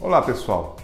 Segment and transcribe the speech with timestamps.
[0.00, 0.76] Olá pessoal,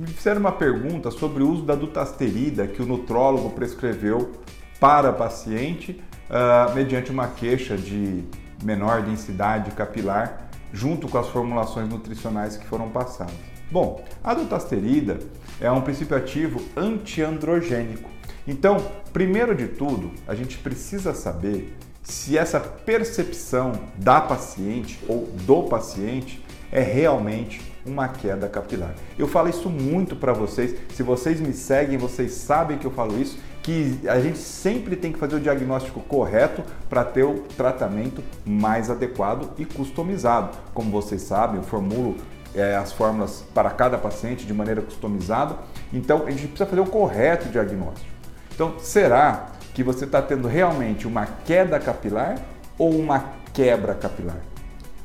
[0.00, 4.32] me fizeram uma pergunta sobre o uso da dutasterida que o nutrólogo prescreveu
[4.80, 8.24] para paciente uh, mediante uma queixa de
[8.64, 13.34] menor densidade capilar junto com as formulações nutricionais que foram passadas.
[13.70, 15.18] Bom, a dutasterida
[15.60, 18.08] é um princípio ativo antiandrogênico.
[18.48, 18.78] Então,
[19.12, 26.42] primeiro de tudo, a gente precisa saber se essa percepção da paciente ou do paciente
[26.72, 28.94] é realmente uma queda capilar.
[29.18, 30.74] Eu falo isso muito para vocês.
[30.94, 35.12] Se vocês me seguem, vocês sabem que eu falo isso, que a gente sempre tem
[35.12, 40.56] que fazer o diagnóstico correto para ter o tratamento mais adequado e customizado.
[40.72, 42.16] Como vocês sabem, eu formulo
[42.54, 45.56] é, as fórmulas para cada paciente de maneira customizada.
[45.92, 48.10] Então, a gente precisa fazer o correto diagnóstico.
[48.54, 52.38] Então, será que você está tendo realmente uma queda capilar
[52.78, 54.51] ou uma quebra capilar?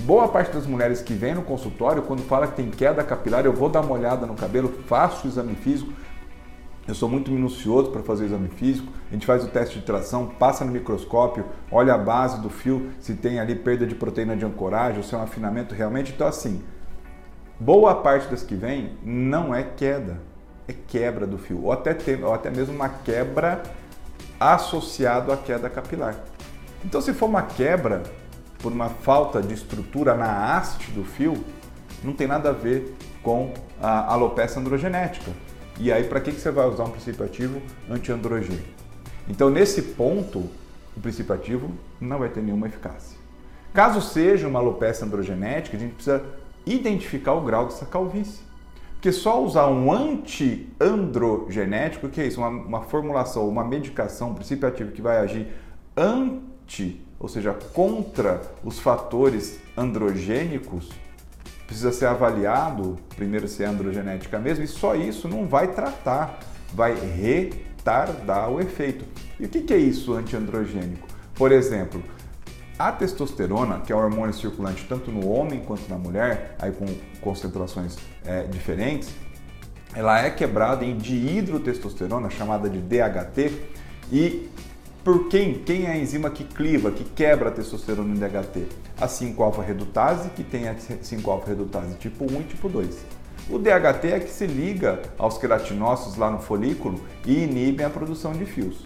[0.00, 3.52] Boa parte das mulheres que vêm no consultório, quando fala que tem queda capilar, eu
[3.52, 5.92] vou dar uma olhada no cabelo, faço o exame físico.
[6.86, 8.90] Eu sou muito minucioso para fazer o exame físico.
[9.10, 12.90] A gente faz o teste de tração, passa no microscópio, olha a base do fio,
[13.00, 16.12] se tem ali perda de proteína de ancoragem, se é um afinamento realmente.
[16.14, 16.62] Então, assim,
[17.58, 20.20] boa parte das que vêm não é queda,
[20.68, 23.62] é quebra do fio, ou até, tem, ou até mesmo uma quebra
[24.38, 26.14] associado à queda capilar.
[26.84, 28.04] Então, se for uma quebra
[28.58, 31.44] por uma falta de estrutura na haste do fio,
[32.02, 35.30] não tem nada a ver com a alopecia androgenética.
[35.78, 38.66] E aí, para que, que você vai usar um princípio ativo antiandrogênico?
[39.28, 40.50] Então, nesse ponto,
[40.96, 41.70] o princípio ativo
[42.00, 43.16] não vai ter nenhuma eficácia.
[43.72, 46.24] Caso seja uma alopecia androgenética, a gente precisa
[46.66, 48.40] identificar o grau dessa calvície.
[48.94, 52.40] Porque só usar um anti-androgenético, que é isso?
[52.40, 55.46] Uma, uma formulação, uma medicação, um princípio ativo que vai agir
[55.96, 60.90] anti, ou seja, contra os fatores androgênicos,
[61.66, 66.38] precisa ser avaliado, primeiro se é androgenética mesmo, e só isso não vai tratar,
[66.72, 69.04] vai retardar o efeito.
[69.38, 71.06] E o que é isso antiandrogênico?
[71.34, 72.02] Por exemplo,
[72.78, 76.86] a testosterona, que é o hormônio circulante tanto no homem quanto na mulher, aí com
[77.20, 79.10] concentrações é, diferentes,
[79.94, 83.52] ela é quebrada em dihidrotestosterona, chamada de DHT,
[84.12, 84.48] e
[85.08, 85.54] por quem?
[85.54, 88.66] Quem é a enzima que cliva, que quebra a testosterona em DHT?
[89.00, 92.94] A 5-alfa-redutase, que tem a 5-alfa-redutase tipo 1 e tipo 2.
[93.48, 98.32] O DHT é que se liga aos queratinócitos lá no folículo e inibe a produção
[98.32, 98.84] de fios.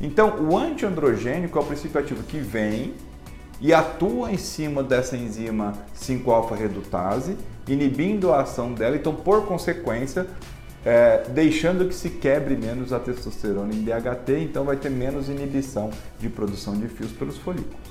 [0.00, 2.94] Então, o antiandrogênico é o princípio ativo que vem
[3.60, 7.36] e atua em cima dessa enzima 5-alfa-redutase,
[7.68, 8.96] inibindo a ação dela.
[8.96, 10.26] Então, por consequência,
[10.84, 15.90] é, deixando que se quebre menos a testosterona em DHT, então vai ter menos inibição
[16.18, 17.90] de produção de fios pelos folículos.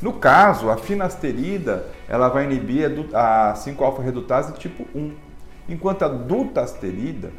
[0.00, 5.12] No caso, a finasterida ela vai inibir a 5-alfa-redutase tipo 1,
[5.68, 7.30] enquanto a dutasterida,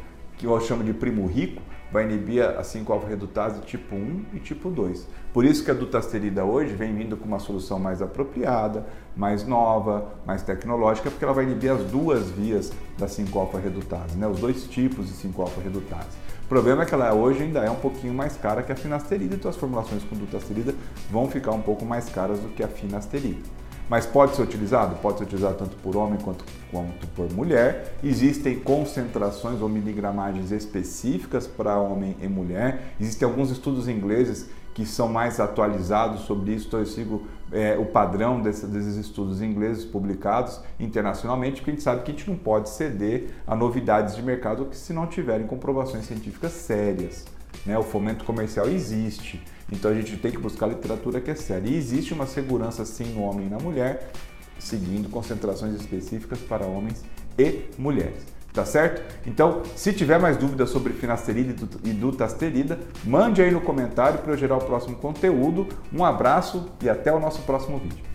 [0.42, 5.06] que eu chamo de primo rico, vai inibir a 5-alfa-redutase tipo 1 e tipo 2.
[5.32, 10.14] Por isso que a dutasterida hoje vem vindo com uma solução mais apropriada, mais nova,
[10.26, 14.26] mais tecnológica, porque ela vai inibir as duas vias da 5-alfa-redutase, né?
[14.26, 16.16] os dois tipos de 5-alfa-redutase.
[16.44, 19.36] O problema é que ela hoje ainda é um pouquinho mais cara que a finasterida,
[19.36, 20.74] então as formulações com dutasterida
[21.08, 23.61] vão ficar um pouco mais caras do que a finasterida.
[23.92, 24.96] Mas pode ser utilizado?
[25.02, 27.92] Pode ser utilizado tanto por homem quanto, quanto por mulher.
[28.02, 32.94] Existem concentrações ou miligramagens específicas para homem e mulher.
[32.98, 37.84] Existem alguns estudos ingleses que são mais atualizados sobre isso, então eu sigo é, o
[37.84, 42.38] padrão desse, desses estudos ingleses publicados internacionalmente, porque a gente sabe que a gente não
[42.38, 47.26] pode ceder a novidades de mercado que se não tiverem comprovações científicas sérias.
[47.64, 47.78] Né?
[47.78, 51.68] O fomento comercial existe, então a gente tem que buscar literatura que é séria.
[51.68, 54.10] E existe uma segurança sim no homem e na mulher,
[54.58, 57.04] seguindo concentrações específicas para homens
[57.38, 58.32] e mulheres.
[58.52, 59.02] Tá certo?
[59.26, 64.36] Então, se tiver mais dúvidas sobre finasterida e dutasterida, mande aí no comentário para eu
[64.36, 65.66] gerar o próximo conteúdo.
[65.90, 68.11] Um abraço e até o nosso próximo vídeo.